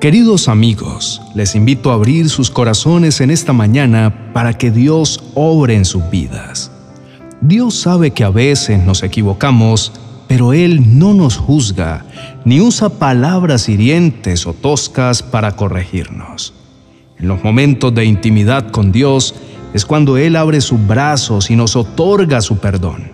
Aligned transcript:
Queridos 0.00 0.46
amigos, 0.48 1.20
les 1.34 1.56
invito 1.56 1.90
a 1.90 1.94
abrir 1.94 2.28
sus 2.28 2.52
corazones 2.52 3.20
en 3.20 3.32
esta 3.32 3.52
mañana 3.52 4.30
para 4.32 4.52
que 4.56 4.70
Dios 4.70 5.20
obre 5.34 5.74
en 5.74 5.84
sus 5.84 6.08
vidas. 6.10 6.70
Dios 7.40 7.74
sabe 7.74 8.12
que 8.12 8.22
a 8.22 8.30
veces 8.30 8.80
nos 8.84 9.02
equivocamos, 9.02 9.92
pero 10.28 10.52
Él 10.52 10.96
no 11.00 11.14
nos 11.14 11.36
juzga 11.36 12.04
ni 12.44 12.60
usa 12.60 12.90
palabras 12.90 13.68
hirientes 13.68 14.46
o 14.46 14.52
toscas 14.52 15.24
para 15.24 15.56
corregirnos. 15.56 16.54
En 17.18 17.28
los 17.28 17.42
momentos 17.42 17.94
de 17.94 18.04
intimidad 18.04 18.70
con 18.70 18.92
Dios 18.92 19.34
es 19.74 19.84
cuando 19.84 20.16
Él 20.16 20.36
abre 20.36 20.60
sus 20.60 20.84
brazos 20.86 21.50
y 21.50 21.56
nos 21.56 21.76
otorga 21.76 22.40
su 22.40 22.58
perdón. 22.58 23.10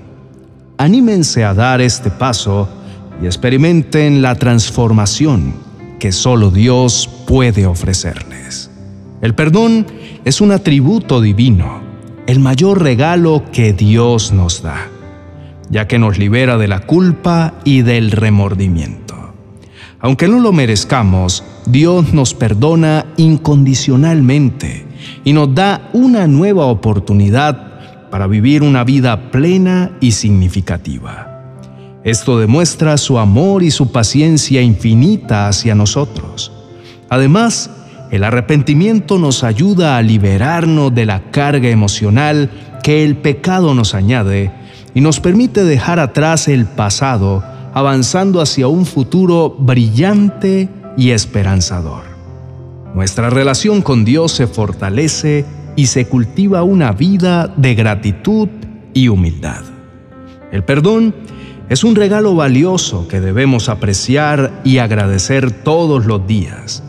Anímense 0.77 1.45
a 1.45 1.55
dar 1.55 1.81
este 1.81 2.11
paso 2.11 2.69
y 3.23 3.27
experimenten 3.27 4.23
la 4.23 4.35
transformación 4.35 5.55
que 5.99 6.13
solo 6.13 6.51
Dios 6.51 7.09
puede 7.27 7.67
ofrecerles. 7.67 8.71
El 9.23 9.35
perdón 9.35 9.87
es 10.25 10.41
un 10.41 10.53
atributo 10.53 11.21
divino, 11.21 11.81
el 12.27 12.41
mayor 12.41 12.83
regalo 12.83 13.43
que 13.53 13.73
Dios 13.73 14.33
nos 14.33 14.63
da, 14.63 14.89
ya 15.71 15.89
que 15.89 15.99
nos 15.99 16.19
libera 16.19 16.59
de 16.59 16.69
la 16.69 16.81
culpa 16.81 17.55
y 17.65 17.83
del 17.83 18.11
remordimiento. 18.11 19.04
Aunque 20.05 20.29
no 20.29 20.39
lo 20.39 20.53
merezcamos, 20.53 21.43
Dios 21.65 22.13
nos 22.13 22.35
perdona 22.35 23.07
incondicionalmente 23.17 24.87
y 25.25 25.33
nos 25.33 25.55
da 25.55 25.89
una 25.95 26.27
nueva 26.27 26.67
oportunidad 26.67 28.11
para 28.11 28.27
vivir 28.27 28.63
una 28.63 28.85
vida 28.85 29.31
plena 29.31 29.93
y 30.03 30.13
significativa. 30.13 31.57
Esto 32.05 32.39
demuestra 32.39 32.99
su 32.99 33.19
amor 33.19 33.63
y 33.63 33.71
su 33.71 33.93
paciencia 33.93 34.61
infinita 34.61 35.49
hacia 35.49 35.75
nosotros. 35.75 36.53
Además, 37.09 37.71
el 38.11 38.25
arrepentimiento 38.25 39.19
nos 39.19 39.43
ayuda 39.43 39.97
a 39.97 40.03
liberarnos 40.03 40.95
de 40.95 41.07
la 41.07 41.31
carga 41.31 41.71
emocional 41.71 42.51
que 42.83 43.05
el 43.05 43.17
pecado 43.17 43.73
nos 43.73 43.95
añade 43.95 44.53
y 44.93 45.01
nos 45.01 45.19
permite 45.19 45.65
dejar 45.65 45.99
atrás 45.99 46.47
el 46.47 46.67
pasado, 46.67 47.54
avanzando 47.75 48.41
hacia 48.41 48.69
un 48.69 48.87
futuro 48.87 49.51
brillante 49.59 50.69
y 50.97 51.11
esperanzador. 51.11 52.05
Nuestra 52.95 53.31
relación 53.31 53.83
con 53.83 54.05
Dios 54.05 54.31
se 54.31 54.47
fortalece 54.47 55.45
y 55.75 55.87
se 55.87 56.07
cultiva 56.07 56.63
una 56.63 56.93
vida 56.93 57.53
de 57.57 57.75
gratitud 57.75 58.49
y 58.95 59.09
humildad. 59.09 59.63
El 60.53 60.63
perdón 60.63 61.17
es 61.69 61.83
un 61.83 61.97
regalo 61.97 62.37
valioso 62.37 63.09
que 63.09 63.21
debemos 63.21 63.69
apreciar 63.69 64.61
y 64.63 64.79
agradecer 64.79 65.51
todos 65.51 66.07
los 66.07 66.25
días. 66.29 66.85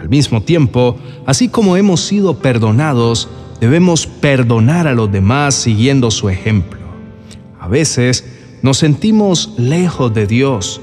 Al 0.00 0.08
mismo 0.08 0.42
tiempo, 0.42 0.96
así 1.26 1.48
como 1.48 1.76
hemos 1.76 2.00
sido 2.00 2.38
perdonados, 2.38 3.28
debemos 3.60 4.06
perdonar 4.06 4.86
a 4.86 4.94
los 4.94 5.12
demás 5.12 5.54
siguiendo 5.54 6.10
su 6.10 6.30
ejemplo. 6.30 6.80
A 7.60 7.68
veces 7.68 8.24
nos 8.62 8.78
sentimos 8.78 9.54
lejos 9.58 10.14
de 10.14 10.26
Dios, 10.26 10.80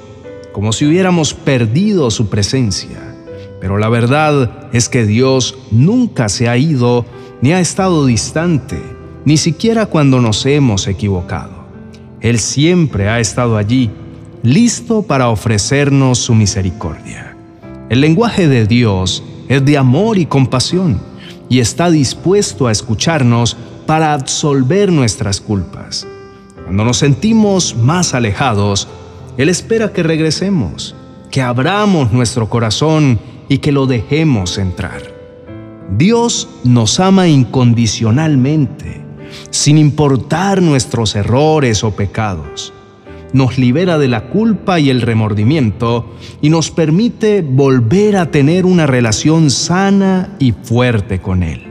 como 0.52 0.74
si 0.74 0.86
hubiéramos 0.86 1.34
perdido 1.34 2.12
su 2.12 2.28
presencia. 2.28 3.16
Pero 3.62 3.78
la 3.78 3.90
verdad 3.90 4.68
es 4.74 4.90
que 4.90 5.06
Dios 5.06 5.58
nunca 5.72 6.30
se 6.30 6.50
ha 6.50 6.58
ido 6.58 7.06
ni 7.42 7.54
ha 7.54 7.62
estado 7.62 8.06
distante, 8.06 8.82
ni 9.24 9.38
siquiera 9.38 9.86
cuando 9.86 10.20
nos 10.20 10.46
hemos 10.46 10.88
equivocado. 10.88 11.68
Él 12.20 12.40
siempre 12.40 13.08
ha 13.08 13.22
estado 13.22 13.56
allí, 13.56 13.89
listo 14.44 15.04
para 15.04 15.30
ofrecernos 15.30 16.20
su 16.20 16.36
misericordia. 16.36 17.38
El 17.89 18.02
lenguaje 18.02 18.50
de 18.50 18.66
Dios 18.66 19.23
es 19.48 19.64
de 19.64 19.78
amor 19.78 20.18
y 20.18 20.26
compasión 20.26 21.02
y 21.48 21.60
está 21.60 21.89
dispuesto 21.89 22.68
a 22.68 22.72
escucharnos 22.72 23.56
para 23.86 24.14
absolver 24.14 24.92
nuestras 24.92 25.39
culpas. 25.39 26.06
Cuando 26.70 26.86
nos 26.86 26.98
sentimos 26.98 27.76
más 27.76 28.14
alejados, 28.14 28.88
Él 29.38 29.50
espera 29.50 29.92
que 29.92 30.04
regresemos, 30.04 30.96
que 31.32 31.42
abramos 31.42 32.12
nuestro 32.12 32.48
corazón 32.48 33.18
y 33.48 33.58
que 33.58 33.72
lo 33.72 33.88
dejemos 33.88 34.60
entrar. 34.60 35.02
Dios 35.98 36.48
nos 36.64 37.00
ama 37.00 37.28
incondicionalmente 37.28 39.02
sin 39.50 39.80
importar 39.80 40.62
nuestros 40.62 41.16
errores 41.16 41.84
o 41.84 41.96
pecados. 41.96 42.72
Nos 43.34 43.58
libera 43.58 43.98
de 43.98 44.08
la 44.08 44.26
culpa 44.26 44.80
y 44.80 44.92
el 44.92 45.02
remordimiento 45.02 46.14
y 46.40 46.52
nos 46.52 46.70
permite 46.70 47.42
volver 47.42 48.16
a 48.16 48.30
tener 48.30 48.68
una 48.68 48.86
relación 48.86 49.50
sana 49.50 50.36
y 50.38 50.52
fuerte 50.52 51.20
con 51.20 51.42
Él. 51.42 51.64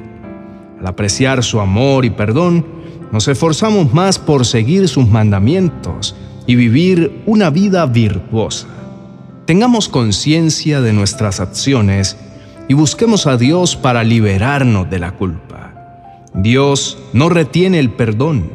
Al 0.81 0.89
apreciar 0.89 1.45
su 1.45 1.61
amor 1.61 2.05
y 2.05 2.11
perdón, 2.11 2.78
nos 3.13 3.29
esforzamos 3.29 3.93
más 3.93 4.19
por 4.19 4.45
seguir 4.45 4.89
sus 4.89 5.09
mandamientos 5.09 6.15
y 6.47 6.55
vivir 6.55 7.23
una 7.27 7.51
vida 7.51 7.87
virtuosa. 7.87 8.67
Tengamos 9.47 9.89
conciencia 9.89 10.81
de 10.81 10.93
nuestras 10.93 11.41
acciones 11.41 12.17
y 12.69 12.75
busquemos 12.75 13.27
a 13.27 13.37
Dios 13.37 13.77
para 13.77 14.05
liberarnos 14.05 14.91
de 14.91 14.99
la 14.99 15.13
culpa. 15.13 15.73
Dios 16.35 16.99
no 17.13 17.29
retiene 17.29 17.79
el 17.79 17.91
perdón. 17.91 18.51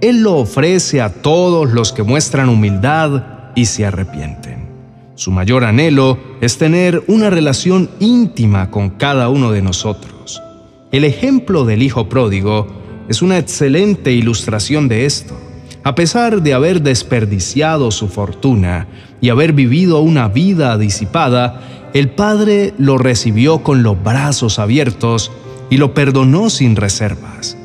Él 0.00 0.22
lo 0.22 0.36
ofrece 0.36 1.00
a 1.00 1.10
todos 1.10 1.72
los 1.72 1.92
que 1.92 2.02
muestran 2.02 2.50
humildad 2.50 3.24
y 3.54 3.64
se 3.64 3.86
arrepienten. 3.86 4.68
Su 5.14 5.30
mayor 5.30 5.64
anhelo 5.64 6.18
es 6.40 6.58
tener 6.58 7.02
una 7.06 7.30
relación 7.30 7.88
íntima 8.00 8.70
con 8.70 8.90
cada 8.90 9.28
uno 9.28 9.50
de 9.50 9.62
nosotros. 9.62 10.42
El 10.92 11.04
ejemplo 11.04 11.64
del 11.64 11.82
Hijo 11.82 12.08
Pródigo 12.08 12.83
es 13.08 13.22
una 13.22 13.38
excelente 13.38 14.12
ilustración 14.12 14.88
de 14.88 15.06
esto. 15.06 15.38
A 15.82 15.94
pesar 15.94 16.42
de 16.42 16.54
haber 16.54 16.82
desperdiciado 16.82 17.90
su 17.90 18.08
fortuna 18.08 18.86
y 19.20 19.28
haber 19.28 19.52
vivido 19.52 20.00
una 20.00 20.28
vida 20.28 20.78
disipada, 20.78 21.60
el 21.92 22.10
Padre 22.10 22.74
lo 22.78 22.98
recibió 22.98 23.62
con 23.62 23.82
los 23.82 24.02
brazos 24.02 24.58
abiertos 24.58 25.30
y 25.70 25.76
lo 25.76 25.92
perdonó 25.92 26.50
sin 26.50 26.76
reservas. 26.76 27.56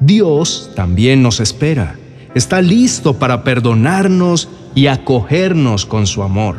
Dios 0.00 0.70
también 0.74 1.22
nos 1.22 1.40
espera. 1.40 1.96
Está 2.34 2.62
listo 2.62 3.18
para 3.18 3.44
perdonarnos 3.44 4.48
y 4.74 4.86
acogernos 4.86 5.86
con 5.86 6.06
su 6.06 6.22
amor. 6.22 6.56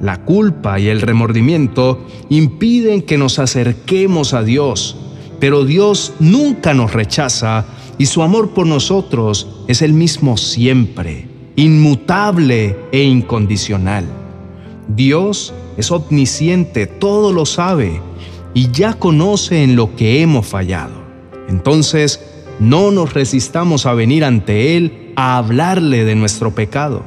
La 0.00 0.24
culpa 0.24 0.80
y 0.80 0.88
el 0.88 1.00
remordimiento 1.00 2.04
impiden 2.28 3.02
que 3.02 3.18
nos 3.18 3.38
acerquemos 3.38 4.34
a 4.34 4.42
Dios, 4.42 4.96
pero 5.42 5.64
Dios 5.64 6.12
nunca 6.20 6.72
nos 6.72 6.92
rechaza 6.92 7.64
y 7.98 8.06
su 8.06 8.22
amor 8.22 8.50
por 8.50 8.64
nosotros 8.64 9.48
es 9.66 9.82
el 9.82 9.92
mismo 9.92 10.36
siempre, 10.36 11.26
inmutable 11.56 12.78
e 12.92 13.02
incondicional. 13.02 14.04
Dios 14.86 15.52
es 15.76 15.90
omnisciente, 15.90 16.86
todo 16.86 17.32
lo 17.32 17.44
sabe 17.44 18.00
y 18.54 18.70
ya 18.70 18.94
conoce 18.94 19.64
en 19.64 19.74
lo 19.74 19.96
que 19.96 20.22
hemos 20.22 20.46
fallado. 20.46 20.94
Entonces, 21.48 22.20
no 22.60 22.92
nos 22.92 23.12
resistamos 23.12 23.84
a 23.84 23.94
venir 23.94 24.24
ante 24.24 24.76
Él 24.76 25.12
a 25.16 25.38
hablarle 25.38 26.04
de 26.04 26.14
nuestro 26.14 26.54
pecado. 26.54 27.02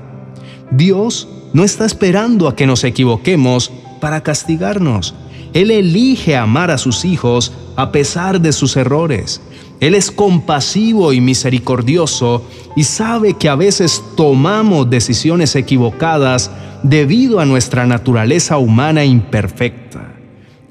Dios 0.71 1.29
no 1.53 1.63
está 1.63 1.85
esperando 1.85 2.49
a 2.49 2.55
que 2.57 2.67
nos 2.67 2.83
equivoquemos 2.83 3.71
para 4.01 4.23
castigarnos. 4.23 5.15
Él 5.55 5.71
elige 5.71 6.35
amar 6.35 6.69
a 6.69 6.77
sus 6.77 7.05
hijos 7.05 7.53
a 7.77 7.93
pesar 7.93 8.41
de 8.41 8.51
sus 8.51 8.75
errores. 8.75 9.39
Él 9.79 9.95
es 9.95 10.11
compasivo 10.11 11.13
y 11.13 11.21
misericordioso 11.21 12.43
y 12.75 12.83
sabe 12.83 13.35
que 13.35 13.47
a 13.47 13.55
veces 13.55 14.03
tomamos 14.17 14.89
decisiones 14.89 15.55
equivocadas 15.55 16.51
debido 16.83 17.39
a 17.39 17.45
nuestra 17.45 17.85
naturaleza 17.85 18.57
humana 18.57 19.05
imperfecta. 19.05 20.15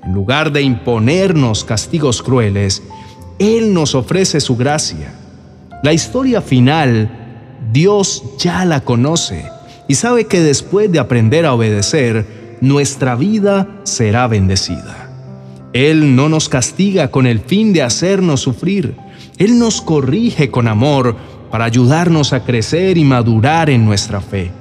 En 0.04 0.12
lugar 0.12 0.52
de 0.52 0.60
imponernos 0.60 1.64
castigos 1.64 2.22
crueles, 2.22 2.82
Él 3.38 3.72
nos 3.72 3.94
ofrece 3.94 4.38
su 4.38 4.54
gracia. 4.54 5.14
La 5.82 5.94
historia 5.94 6.42
final, 6.42 7.56
Dios 7.72 8.22
ya 8.38 8.66
la 8.66 8.82
conoce 8.82 9.46
y 9.88 9.94
sabe 9.94 10.26
que 10.26 10.40
después 10.40 10.92
de 10.92 10.98
aprender 10.98 11.46
a 11.46 11.54
obedecer, 11.54 12.43
nuestra 12.60 13.14
vida 13.14 13.68
será 13.84 14.26
bendecida. 14.26 15.10
Él 15.72 16.14
no 16.14 16.28
nos 16.28 16.48
castiga 16.48 17.10
con 17.10 17.26
el 17.26 17.40
fin 17.40 17.72
de 17.72 17.82
hacernos 17.82 18.40
sufrir. 18.40 18.94
Él 19.38 19.58
nos 19.58 19.80
corrige 19.80 20.50
con 20.50 20.68
amor 20.68 21.16
para 21.50 21.64
ayudarnos 21.64 22.32
a 22.32 22.44
crecer 22.44 22.96
y 22.96 23.04
madurar 23.04 23.70
en 23.70 23.84
nuestra 23.84 24.20
fe. 24.20 24.52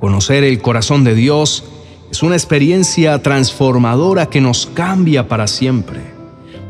Conocer 0.00 0.42
el 0.42 0.60
corazón 0.60 1.04
de 1.04 1.14
Dios 1.14 1.64
es 2.10 2.22
una 2.22 2.34
experiencia 2.34 3.22
transformadora 3.22 4.26
que 4.26 4.40
nos 4.40 4.66
cambia 4.66 5.28
para 5.28 5.46
siempre. 5.46 6.00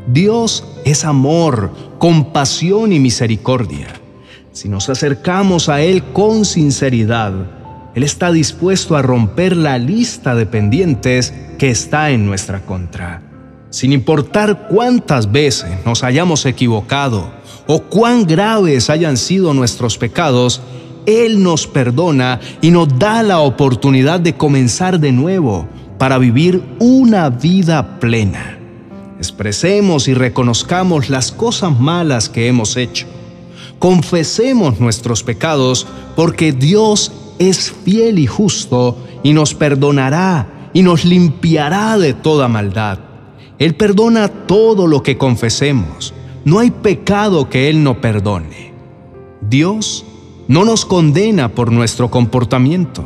Dios 0.06 0.64
es 0.84 1.04
amor, 1.04 1.70
compasión 1.98 2.92
y 2.92 2.98
misericordia. 2.98 3.88
Si 4.52 4.68
nos 4.68 4.88
acercamos 4.88 5.68
a 5.68 5.82
Él 5.82 6.02
con 6.12 6.44
sinceridad, 6.44 7.61
Él 7.94 8.02
está 8.02 8.32
dispuesto 8.32 8.96
a 8.96 9.02
romper 9.02 9.56
la 9.56 9.78
lista 9.78 10.34
de 10.34 10.46
pendientes 10.46 11.34
que 11.58 11.70
está 11.70 12.10
en 12.10 12.26
nuestra 12.26 12.64
contra. 12.64 13.22
Sin 13.70 13.92
importar 13.92 14.68
cuántas 14.68 15.30
veces 15.30 15.70
nos 15.84 16.02
hayamos 16.02 16.46
equivocado 16.46 17.30
o 17.66 17.82
cuán 17.82 18.26
graves 18.26 18.90
hayan 18.90 19.16
sido 19.16 19.54
nuestros 19.54 19.98
pecados, 19.98 20.62
Él 21.06 21.42
nos 21.42 21.66
perdona 21.66 22.40
y 22.60 22.70
nos 22.70 22.98
da 22.98 23.22
la 23.22 23.40
oportunidad 23.40 24.20
de 24.20 24.36
comenzar 24.36 24.98
de 24.98 25.12
nuevo 25.12 25.66
para 25.98 26.18
vivir 26.18 26.62
una 26.78 27.30
vida 27.30 28.00
plena. 28.00 28.58
Expresemos 29.18 30.08
y 30.08 30.14
reconozcamos 30.14 31.08
las 31.08 31.30
cosas 31.30 31.78
malas 31.78 32.28
que 32.28 32.48
hemos 32.48 32.76
hecho. 32.76 33.06
Confesemos 33.78 34.80
nuestros 34.80 35.22
pecados 35.22 35.86
porque 36.16 36.52
Dios 36.52 37.12
es 37.38 37.72
fiel 37.72 38.18
y 38.18 38.26
justo 38.26 38.98
y 39.22 39.32
nos 39.32 39.54
perdonará 39.54 40.70
y 40.72 40.82
nos 40.82 41.04
limpiará 41.04 41.98
de 41.98 42.14
toda 42.14 42.48
maldad. 42.48 42.98
Él 43.58 43.74
perdona 43.74 44.28
todo 44.28 44.86
lo 44.86 45.02
que 45.02 45.18
confesemos. 45.18 46.14
No 46.44 46.58
hay 46.58 46.70
pecado 46.70 47.48
que 47.48 47.68
Él 47.70 47.84
no 47.84 48.00
perdone. 48.00 48.72
Dios 49.48 50.04
no 50.48 50.64
nos 50.64 50.84
condena 50.84 51.48
por 51.50 51.70
nuestro 51.70 52.10
comportamiento. 52.10 53.04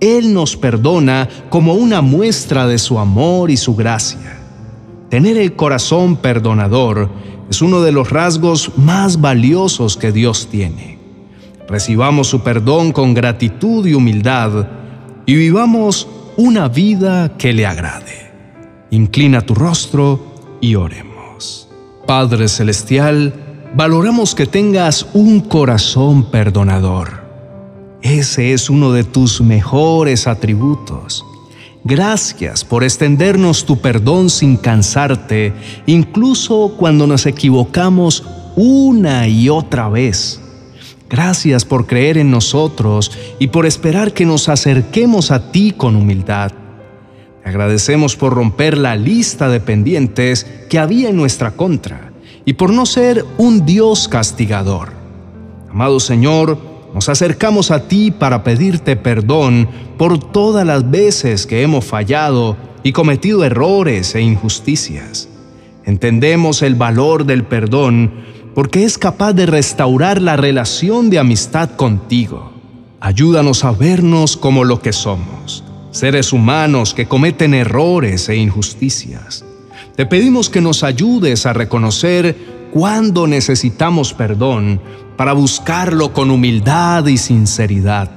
Él 0.00 0.32
nos 0.32 0.56
perdona 0.56 1.28
como 1.50 1.74
una 1.74 2.00
muestra 2.00 2.66
de 2.66 2.78
su 2.78 2.98
amor 2.98 3.50
y 3.50 3.56
su 3.56 3.74
gracia. 3.74 4.38
Tener 5.10 5.36
el 5.36 5.54
corazón 5.54 6.16
perdonador 6.16 7.10
es 7.50 7.62
uno 7.62 7.82
de 7.82 7.92
los 7.92 8.10
rasgos 8.10 8.72
más 8.76 9.20
valiosos 9.20 9.96
que 9.96 10.12
Dios 10.12 10.48
tiene. 10.50 10.98
Recibamos 11.68 12.28
su 12.28 12.42
perdón 12.42 12.92
con 12.92 13.14
gratitud 13.14 13.86
y 13.86 13.94
humildad 13.94 14.66
y 15.26 15.34
vivamos 15.34 16.06
una 16.36 16.68
vida 16.68 17.36
que 17.38 17.52
le 17.52 17.66
agrade. 17.66 18.30
Inclina 18.90 19.40
tu 19.40 19.54
rostro 19.54 20.34
y 20.60 20.74
oremos. 20.74 21.68
Padre 22.06 22.48
Celestial, 22.48 23.32
valoramos 23.74 24.34
que 24.34 24.46
tengas 24.46 25.06
un 25.14 25.40
corazón 25.40 26.30
perdonador. 26.30 27.24
Ese 28.02 28.52
es 28.52 28.68
uno 28.68 28.92
de 28.92 29.04
tus 29.04 29.40
mejores 29.40 30.26
atributos. 30.26 31.24
Gracias 31.82 32.64
por 32.64 32.84
extendernos 32.84 33.64
tu 33.64 33.78
perdón 33.80 34.28
sin 34.28 34.56
cansarte, 34.58 35.54
incluso 35.86 36.74
cuando 36.76 37.06
nos 37.06 37.24
equivocamos 37.24 38.22
una 38.56 39.26
y 39.28 39.48
otra 39.48 39.88
vez. 39.88 40.43
Gracias 41.08 41.64
por 41.64 41.86
creer 41.86 42.18
en 42.18 42.30
nosotros 42.30 43.12
y 43.38 43.48
por 43.48 43.66
esperar 43.66 44.12
que 44.12 44.24
nos 44.24 44.48
acerquemos 44.48 45.30
a 45.30 45.52
ti 45.52 45.72
con 45.76 45.96
humildad. 45.96 46.52
Te 47.42 47.48
agradecemos 47.48 48.16
por 48.16 48.32
romper 48.32 48.78
la 48.78 48.96
lista 48.96 49.48
de 49.48 49.60
pendientes 49.60 50.46
que 50.70 50.78
había 50.78 51.10
en 51.10 51.16
nuestra 51.16 51.52
contra 51.52 52.12
y 52.46 52.54
por 52.54 52.72
no 52.72 52.86
ser 52.86 53.24
un 53.36 53.66
Dios 53.66 54.08
castigador. 54.08 54.92
Amado 55.70 56.00
Señor, 56.00 56.58
nos 56.94 57.08
acercamos 57.08 57.70
a 57.70 57.88
ti 57.88 58.10
para 58.10 58.44
pedirte 58.44 58.96
perdón 58.96 59.68
por 59.98 60.18
todas 60.18 60.66
las 60.66 60.90
veces 60.90 61.46
que 61.46 61.62
hemos 61.62 61.84
fallado 61.84 62.56
y 62.82 62.92
cometido 62.92 63.44
errores 63.44 64.14
e 64.14 64.20
injusticias. 64.20 65.28
Entendemos 65.84 66.62
el 66.62 66.76
valor 66.76 67.26
del 67.26 67.44
perdón 67.44 68.24
porque 68.54 68.84
es 68.84 68.98
capaz 68.98 69.32
de 69.32 69.46
restaurar 69.46 70.22
la 70.22 70.36
relación 70.36 71.10
de 71.10 71.18
amistad 71.18 71.70
contigo. 71.70 72.52
Ayúdanos 73.00 73.64
a 73.64 73.72
vernos 73.72 74.36
como 74.36 74.64
lo 74.64 74.80
que 74.80 74.92
somos, 74.92 75.64
seres 75.90 76.32
humanos 76.32 76.94
que 76.94 77.06
cometen 77.06 77.52
errores 77.52 78.28
e 78.28 78.36
injusticias. 78.36 79.44
Te 79.96 80.06
pedimos 80.06 80.48
que 80.48 80.60
nos 80.60 80.84
ayudes 80.84 81.46
a 81.46 81.52
reconocer 81.52 82.36
cuándo 82.72 83.26
necesitamos 83.26 84.14
perdón 84.14 84.80
para 85.16 85.32
buscarlo 85.32 86.12
con 86.12 86.30
humildad 86.30 87.06
y 87.06 87.18
sinceridad. 87.18 88.10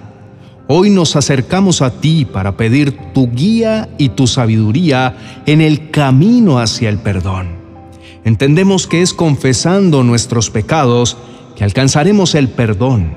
Hoy 0.68 0.90
nos 0.90 1.16
acercamos 1.16 1.82
a 1.82 1.92
ti 1.92 2.26
para 2.26 2.58
pedir 2.58 2.98
tu 3.14 3.32
guía 3.32 3.90
y 3.98 4.10
tu 4.10 4.28
sabiduría 4.28 5.42
en 5.46 5.62
el 5.62 5.92
camino 5.92 6.60
hacia 6.60 6.90
el 6.90 6.98
perdón. 6.98 7.57
Entendemos 8.24 8.88
que 8.88 9.02
es 9.02 9.14
confesando 9.14 10.04
nuestros 10.04 10.50
pecados 10.50 11.18
que 11.56 11.64
alcanzaremos 11.64 12.36
el 12.36 12.50
perdón 12.50 13.14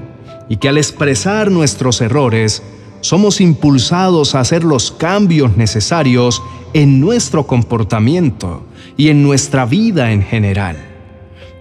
y 0.48 0.56
que 0.56 0.68
al 0.68 0.78
expresar 0.78 1.50
nuestros 1.50 2.00
errores 2.00 2.62
somos 3.00 3.40
impulsados 3.40 4.34
a 4.34 4.40
hacer 4.40 4.64
los 4.64 4.92
cambios 4.92 5.56
necesarios 5.56 6.42
en 6.72 7.00
nuestro 7.00 7.46
comportamiento 7.46 8.64
y 8.96 9.08
en 9.08 9.22
nuestra 9.22 9.64
vida 9.66 10.12
en 10.12 10.22
general. 10.22 10.76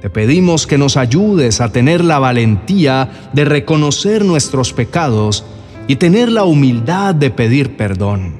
Te 0.01 0.09
pedimos 0.09 0.65
que 0.65 0.77
nos 0.77 0.95
ayudes 0.95 1.59
a 1.59 1.71
tener 1.71 2.03
la 2.03 2.19
valentía 2.19 3.29
de 3.33 3.45
reconocer 3.45 4.23
nuestros 4.23 4.71
pecados 4.71 5.43
y 5.87 5.97
tener 5.97 6.31
la 6.31 6.43
humildad 6.43 7.15
de 7.15 7.31
pedir 7.31 7.75
perdón. 7.75 8.35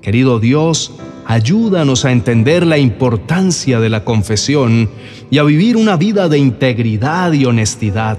Querido 0.00 0.38
Dios, 0.38 0.92
ayúdanos 1.26 2.04
a 2.04 2.12
entender 2.12 2.66
la 2.66 2.78
importancia 2.78 3.80
de 3.80 3.88
la 3.88 4.04
confesión 4.04 4.90
y 5.30 5.38
a 5.38 5.42
vivir 5.42 5.76
una 5.76 5.96
vida 5.96 6.28
de 6.28 6.38
integridad 6.38 7.32
y 7.32 7.44
honestidad. 7.44 8.18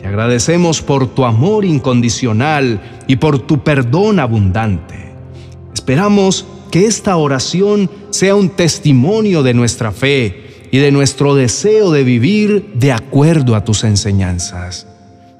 Te 0.00 0.08
agradecemos 0.08 0.82
por 0.82 1.14
tu 1.14 1.24
amor 1.24 1.64
incondicional 1.64 2.80
y 3.06 3.16
por 3.16 3.38
tu 3.38 3.62
perdón 3.62 4.20
abundante. 4.20 5.12
Esperamos 5.72 6.46
que 6.70 6.86
esta 6.86 7.16
oración 7.16 7.90
sea 8.10 8.34
un 8.34 8.50
testimonio 8.50 9.42
de 9.42 9.54
nuestra 9.54 9.92
fe 9.92 10.68
y 10.70 10.78
de 10.78 10.90
nuestro 10.90 11.34
deseo 11.34 11.92
de 11.92 12.02
vivir 12.02 12.72
de 12.74 12.92
acuerdo 12.92 13.54
a 13.54 13.64
tus 13.64 13.84
enseñanzas. 13.84 14.88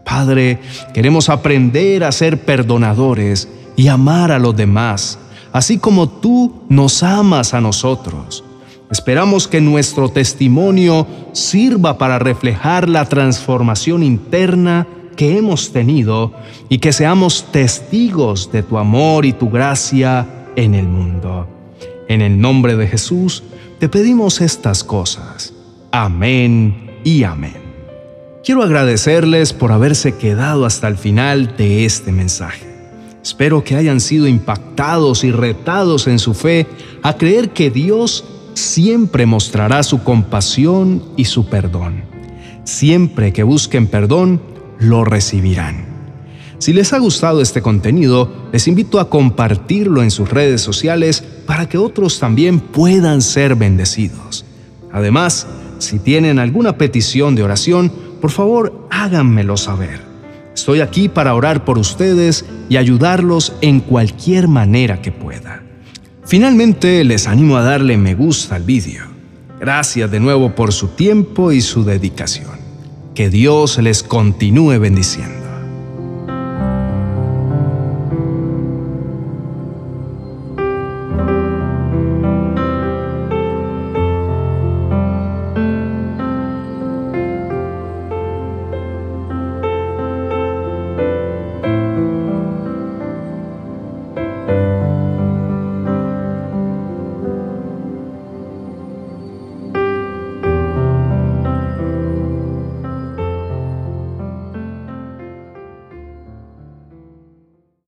Padre, 0.05 0.61
queremos 0.93 1.29
aprender 1.29 2.05
a 2.05 2.12
ser 2.12 2.43
perdonadores 2.43 3.49
y 3.75 3.88
amar 3.88 4.31
a 4.31 4.38
los 4.38 4.56
demás, 4.56 5.19
así 5.54 5.78
como 5.78 6.08
tú 6.08 6.52
nos 6.68 7.04
amas 7.04 7.54
a 7.54 7.60
nosotros. 7.60 8.44
Esperamos 8.90 9.46
que 9.46 9.60
nuestro 9.60 10.08
testimonio 10.08 11.06
sirva 11.32 11.96
para 11.96 12.18
reflejar 12.18 12.88
la 12.88 13.04
transformación 13.04 14.02
interna 14.02 14.87
que 15.16 15.38
hemos 15.38 15.73
tenido 15.73 16.32
y 16.68 16.78
que 16.78 16.92
seamos 16.92 17.52
testigos 17.52 18.50
de 18.50 18.64
tu 18.64 18.78
amor 18.78 19.25
y 19.25 19.32
tu 19.32 19.49
gracia 19.49 20.26
en 20.56 20.75
el 20.75 20.88
mundo. 20.88 21.49
En 22.08 22.20
el 22.20 22.40
nombre 22.40 22.75
de 22.76 22.88
Jesús, 22.88 23.44
te 23.78 23.88
pedimos 23.88 24.40
estas 24.40 24.82
cosas. 24.82 25.54
Amén 25.92 26.99
y 27.04 27.23
amén. 27.23 27.62
Quiero 28.44 28.64
agradecerles 28.64 29.52
por 29.52 29.70
haberse 29.70 30.16
quedado 30.16 30.66
hasta 30.66 30.88
el 30.88 30.99
final 30.99 31.56
de 31.56 31.84
este 31.84 32.11
mensaje. 32.11 32.74
Espero 33.25 33.64
que 33.64 33.75
hayan 33.75 34.00
sido 34.00 34.28
impactados 34.28 35.25
y 35.25 35.33
retados 35.33 36.09
en 36.09 36.19
su 36.19 36.35
fe 36.35 36.66
a 37.02 37.16
creer 37.16 37.54
que 37.54 37.71
Dios 37.71 38.23
siempre 38.52 39.25
mostrará 39.25 39.83
su 39.83 40.02
compasión 40.02 41.02
y 41.16 41.25
su 41.25 41.47
perdón. 41.47 42.02
Siempre 42.64 43.33
que 43.33 43.43
busquen 43.43 43.87
perdón, 43.87 44.43
lo 44.78 45.07
recibirán. 45.07 45.87
Si 46.59 46.75
les 46.75 46.93
ha 46.93 46.99
gustado 46.99 47.40
este 47.40 47.62
contenido, 47.62 48.31
les 48.52 48.69
invito 48.69 49.00
a 49.00 49.09
compartirlo 49.09 50.02
en 50.02 50.11
sus 50.11 50.28
redes 50.28 50.61
sociales 50.61 51.25
para 51.47 51.66
que 51.66 51.78
otros 51.78 52.21
también 52.21 52.61
puedan 52.61 53.23
ser 53.23 53.54
bendecidos. 53.54 54.45
Además, 54.93 55.47
si 55.78 55.99
tienen 55.99 56.38
alguna 56.38 56.76
petición 56.76 57.35
de 57.35 57.43
oración, 57.43 57.90
por 58.21 58.31
favor 58.31 58.87
háganmelo 58.90 59.57
saber. 59.57 60.13
Estoy 60.54 60.80
aquí 60.80 61.08
para 61.08 61.34
orar 61.34 61.64
por 61.64 61.78
ustedes 61.78 62.44
y 62.68 62.76
ayudarlos 62.76 63.54
en 63.61 63.80
cualquier 63.80 64.49
manera 64.49 65.02
que 65.02 65.12
pueda. 65.12 65.62
Finalmente, 66.25 67.04
les 67.04 67.26
animo 67.26 67.56
a 67.56 67.62
darle 67.62 67.96
me 67.96 68.14
gusta 68.14 68.54
al 68.54 68.62
vídeo. 68.62 69.04
Gracias 69.61 70.11
de 70.11 70.20
nuevo 70.20 70.54
por 70.54 70.73
su 70.73 70.88
tiempo 70.88 71.52
y 71.52 71.61
su 71.61 71.84
dedicación. 71.84 72.52
Que 73.14 73.30
Dios 73.30 73.78
les 73.78 74.02
continúe 74.02 74.78
bendiciendo. 74.78 75.43